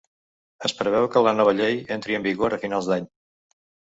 [0.69, 3.09] Es preveu que la nova llei entri en vigor a finals d’any.